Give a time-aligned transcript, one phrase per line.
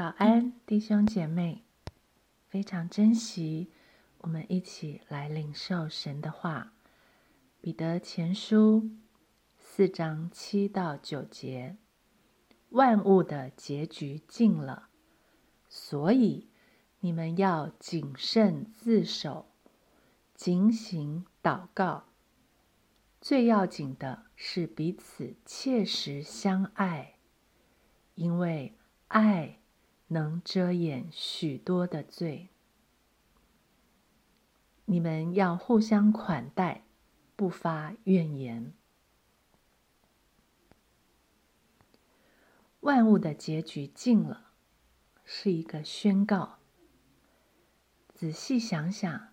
[0.00, 1.62] 早安，弟兄姐妹！
[2.48, 3.70] 非常珍惜
[4.16, 6.72] 我们一起来领受神的话。
[7.60, 8.88] 彼得前书
[9.58, 11.76] 四章七到九节：
[12.70, 14.88] 万物的结局近了，
[15.68, 16.48] 所以
[17.00, 19.50] 你们要谨慎自守，
[20.34, 22.04] 警醒祷告。
[23.20, 27.16] 最要紧的是彼此切实相爱，
[28.14, 28.78] 因为
[29.08, 29.59] 爱。
[30.12, 32.48] 能遮掩许多的罪。
[34.86, 36.82] 你们要互相款待，
[37.36, 38.72] 不发怨言。
[42.80, 44.50] 万物的结局尽了，
[45.24, 46.58] 是一个宣告。
[48.12, 49.28] 仔细想想，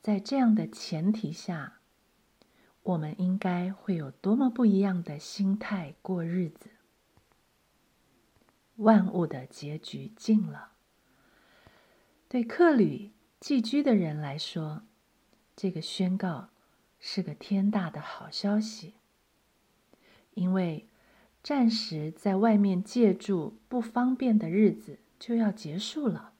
[0.00, 1.78] 在这样的前提下，
[2.82, 6.70] 我们应该会有多么不一样的心态过日子。
[8.80, 10.72] 万物的结局近了。
[12.28, 14.82] 对客旅寄居的人来说，
[15.54, 16.48] 这个宣告
[16.98, 18.94] 是个天大的好消息，
[20.34, 20.88] 因为
[21.42, 26.32] 暂时在外面借住不方便的日子就要结束了，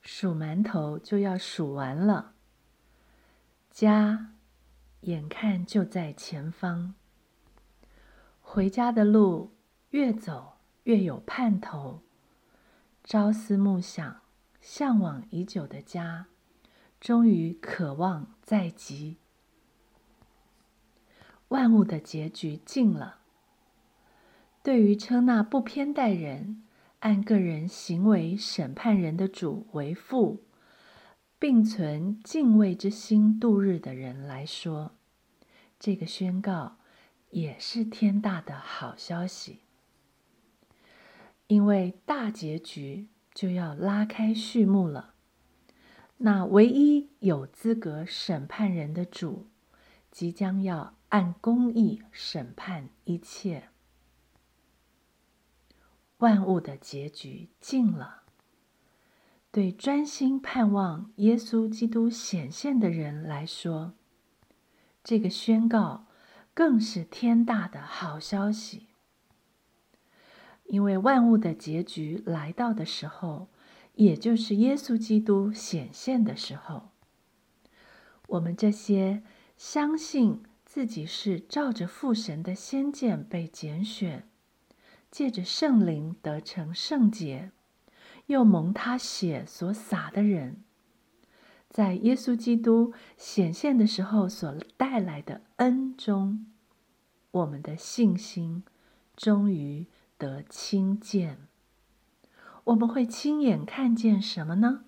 [0.00, 2.34] 数馒头就要数完了，
[3.70, 4.34] 家
[5.00, 6.94] 眼看就在前方，
[8.40, 9.52] 回家的路
[9.90, 10.57] 越走。
[10.88, 12.00] 越有盼头，
[13.04, 14.22] 朝思暮想、
[14.58, 16.28] 向往已久的家，
[16.98, 19.18] 终于渴望在即。
[21.48, 23.18] 万物的结局近了。
[24.62, 26.64] 对于称那不偏待人、
[27.00, 30.44] 按个人行为审判人的主为父，
[31.38, 34.92] 并存敬畏之心度日的人来说，
[35.78, 36.78] 这个宣告
[37.28, 39.67] 也是天大的好消息。
[41.48, 45.14] 因为大结局就要拉开序幕了，
[46.18, 49.46] 那唯一有资格审判人的主，
[50.10, 53.70] 即将要按公义审判一切。
[56.18, 58.24] 万物的结局近了，
[59.50, 63.94] 对专心盼望耶稣基督显现的人来说，
[65.02, 66.04] 这个宣告
[66.52, 68.88] 更是天大的好消息。
[70.68, 73.48] 因为万物的结局来到的时候，
[73.94, 76.90] 也就是耶稣基督显现的时候，
[78.26, 79.22] 我们这些
[79.56, 84.28] 相信自己是照着父神的先见被拣选，
[85.10, 87.50] 借着圣灵得成圣洁，
[88.26, 90.62] 又蒙他血所洒的人，
[91.70, 96.44] 在耶稣基督显现的时候所带来的恩中，
[97.30, 98.62] 我们的信心
[99.16, 99.86] 终于。
[100.18, 101.38] 得亲见，
[102.64, 104.84] 我们会亲眼看见什么呢？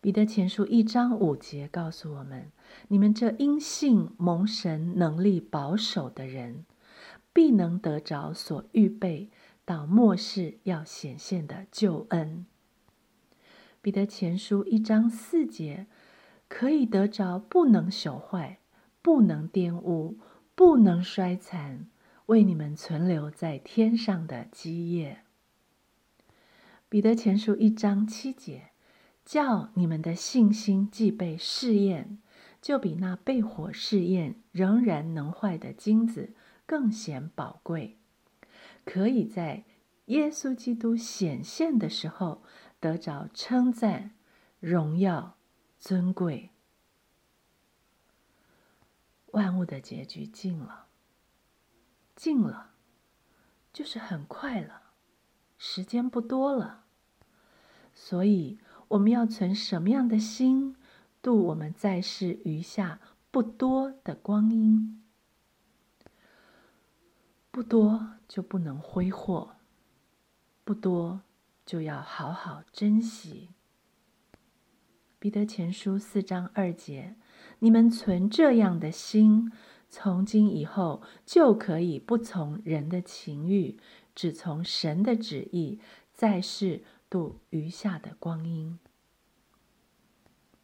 [0.00, 2.52] 彼得前书一章五节告诉我们：
[2.86, 6.64] 你们这因信蒙神能力保守的人，
[7.32, 9.28] 必能得着所预备
[9.64, 12.46] 到末世要显现的救恩。
[13.80, 15.86] 彼得前书一章四节，
[16.48, 18.60] 可以得着不能朽坏、
[19.02, 20.16] 不能玷污、
[20.54, 21.88] 不能衰残。
[22.32, 25.22] 为你们存留在天上的基业。
[26.88, 28.70] 彼得前书一章七节，
[29.22, 32.22] 叫你们的信心既被试验，
[32.62, 36.32] 就比那被火试验仍然能坏的金子
[36.64, 37.98] 更显宝贵，
[38.86, 39.64] 可以在
[40.06, 42.42] 耶稣基督显现的时候
[42.80, 44.12] 得着称赞、
[44.58, 45.36] 荣耀、
[45.78, 46.48] 尊贵。
[49.32, 50.86] 万物的结局近了。
[52.22, 52.70] 近了，
[53.72, 54.82] 就是很快了，
[55.58, 56.84] 时间不多了，
[57.92, 60.76] 所以我们要存什么样的心
[61.20, 63.00] 度我们在世余下
[63.32, 65.02] 不多的光阴？
[67.50, 69.56] 不多就不能挥霍，
[70.62, 71.22] 不多
[71.66, 73.48] 就要好好珍惜。
[75.18, 77.16] 彼得前书四章二节，
[77.58, 79.50] 你们存这样的心。
[79.94, 83.76] 从今以后，就可以不从人的情欲，
[84.14, 85.80] 只从神的旨意，
[86.14, 88.78] 在世度余下的光阴。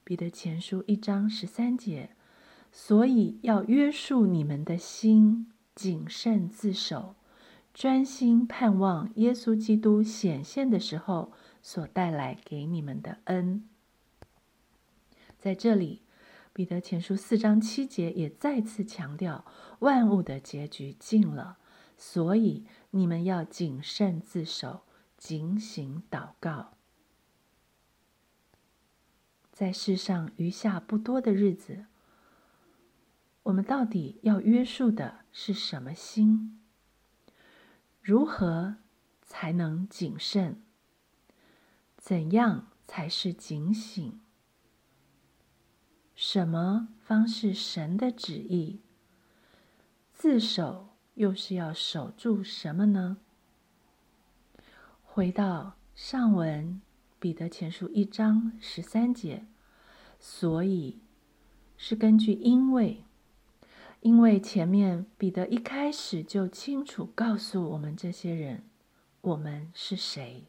[0.03, 2.17] 彼得前书一章十三节，
[2.73, 7.15] 所以要约束你们的心，谨慎自守，
[7.75, 13.69] 专心盼望耶稣基督显现的时候所带来给你们的恩。
[15.39, 16.01] 在这里。
[16.59, 19.45] 彼得前书四章七节也再次强调，
[19.79, 21.57] 万物的结局近了，
[21.97, 24.81] 所以你们要谨慎自守，
[25.17, 26.75] 警醒祷告。
[29.53, 31.87] 在世上余下不多的日子，
[33.45, 36.61] 我们到底要约束的是什么心？
[38.03, 38.79] 如何
[39.23, 40.61] 才能谨慎？
[41.97, 44.21] 怎样才是警醒？
[46.21, 48.81] 什么方是神的旨意？
[50.13, 53.19] 自守又是要守住什么呢？
[55.05, 56.81] 回到上文。
[57.21, 59.47] 彼得前书一章十三节，
[60.19, 60.99] 所以
[61.77, 63.05] 是根据因为，
[64.01, 68.65] 因为前面彼得一开始就清楚告诉我们这些人，
[69.21, 70.47] 我们是谁，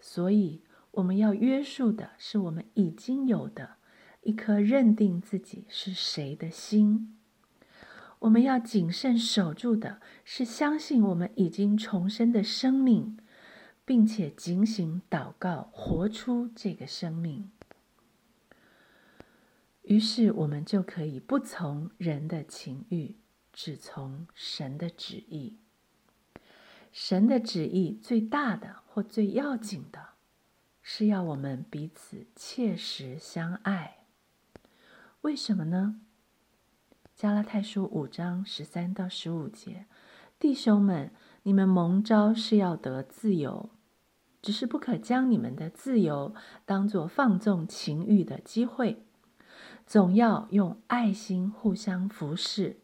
[0.00, 3.75] 所以我们要约束的是我们已经有的
[4.26, 7.16] 一颗认定自己是谁的心，
[8.18, 13.18] 我们要谨慎守住的是相信我们已经重生的生命。
[13.86, 17.52] 并且警醒祷告，活出这个生命。
[19.82, 23.14] 于是我们就可以不从人的情欲，
[23.52, 25.58] 只从神的旨意。
[26.90, 30.08] 神的旨意最大的或最要紧的，
[30.82, 33.98] 是要我们彼此切实相爱。
[35.26, 35.96] 为什么呢？
[37.16, 39.86] 加拉太书五章十三到十五节，
[40.38, 41.10] 弟兄们，
[41.42, 43.68] 你们蒙召是要得自由。
[44.40, 46.32] 只是不可将你们的自由
[46.64, 49.02] 当作放纵情欲的机会，
[49.84, 52.76] 总要用爱心互相服侍，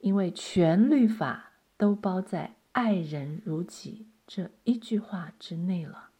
[0.00, 6.10] 因为全律法都包在“爱人如己”这一句话之内了。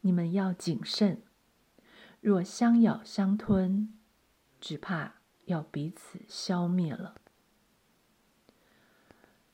[0.00, 1.22] 你们要谨慎，
[2.20, 3.92] 若相咬相吞，
[4.60, 5.14] 只怕
[5.44, 7.16] 要彼此消灭了。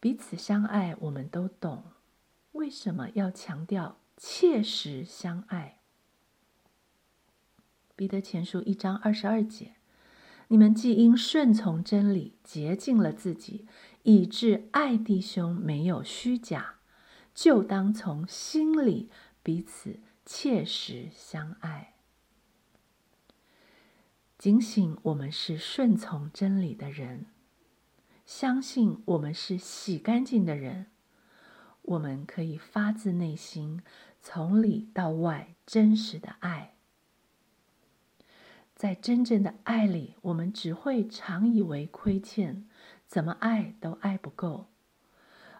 [0.00, 1.84] 彼此相爱，我们都懂。
[2.52, 5.78] 为什么要强调切实相爱？
[7.94, 9.76] 彼得前书一章二十二节：
[10.48, 13.66] 你们既因顺从真理洁净了自己，
[14.02, 16.76] 以致爱弟兄没有虚假，
[17.32, 19.08] 就当从心里
[19.42, 21.91] 彼此切实相爱。
[24.42, 27.26] 警醒我们是顺从真理的人，
[28.26, 30.86] 相信我们是洗干净的人。
[31.82, 33.84] 我们可以发自内心、
[34.20, 36.74] 从里到外真实的爱，
[38.74, 42.68] 在真正的爱里，我们只会常以为亏欠，
[43.06, 44.66] 怎么爱都爱不够，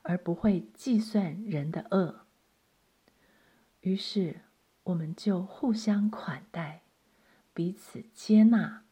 [0.03, 2.27] 而不会计算人的恶。
[3.83, 4.41] 于是，
[4.83, 6.82] 我们就互相款待，
[7.55, 8.85] 彼此接纳，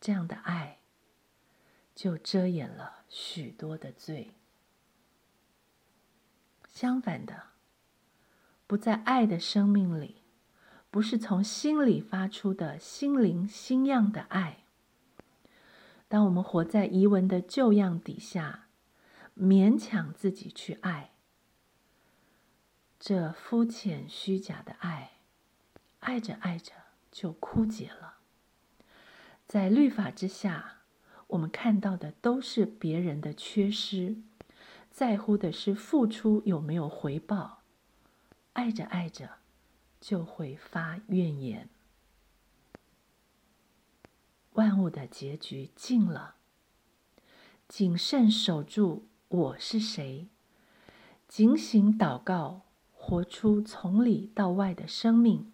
[0.00, 0.78] 这样的爱
[1.94, 4.34] 就遮掩了许多的罪。
[6.66, 7.48] 相反的，
[8.66, 10.22] 不在爱的生命里，
[10.90, 14.64] 不是从心里发出的心灵新样的爱。
[16.08, 18.68] 当我们活在遗文的旧样底下，
[19.36, 21.12] 勉强自己去爱，
[22.98, 25.18] 这肤浅虚假的爱，
[26.00, 26.72] 爱着爱着
[27.10, 28.18] 就枯竭了。
[29.46, 30.82] 在律法之下，
[31.28, 34.16] 我们看到的都是别人的缺失。
[34.90, 37.62] 在乎的是付出有没有回报，
[38.54, 39.36] 爱着爱着
[40.00, 41.68] 就会发怨言。
[44.54, 46.34] 万物的结局尽了，
[47.68, 50.26] 谨慎守住我是谁，
[51.28, 52.62] 警醒祷告，
[52.92, 55.52] 活出从里到外的生命。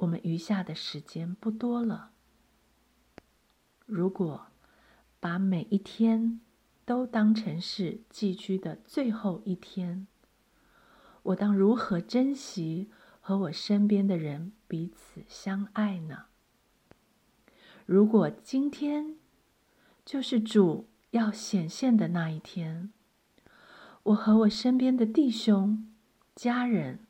[0.00, 2.10] 我们余下的时间不多了，
[3.86, 4.48] 如果
[5.18, 6.40] 把每一天。
[6.86, 10.08] 都当成是寄居的最后一天，
[11.22, 12.90] 我当如何珍惜
[13.20, 16.24] 和我身边的人彼此相爱呢？
[17.86, 19.14] 如果今天
[20.04, 22.92] 就是主要显现的那一天，
[24.02, 25.94] 我和我身边的弟兄、
[26.34, 27.06] 家人，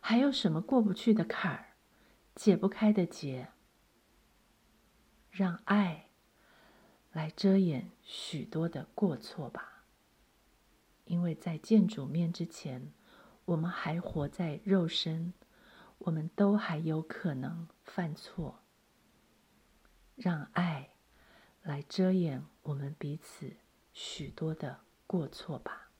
[0.00, 1.71] 还有什么过不去的坎儿、
[2.34, 3.48] 解不开的结？
[5.30, 6.08] 让爱。
[7.12, 9.84] 来遮掩许多的过错吧，
[11.04, 12.90] 因为在见主面之前，
[13.44, 15.34] 我们还活在肉身，
[15.98, 18.62] 我们都还有可能犯错。
[20.16, 20.94] 让爱
[21.60, 23.56] 来遮掩我们彼此
[23.92, 25.90] 许多的过错吧。